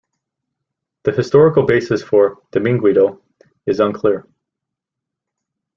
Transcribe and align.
The 1.03 1.11
historical 1.11 1.63
basis 1.67 2.01
for 2.01 2.39
Dominguito 2.51 3.21
is 3.67 3.79
unclear. 3.79 4.25